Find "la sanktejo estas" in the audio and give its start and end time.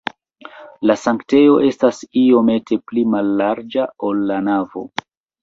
0.91-1.99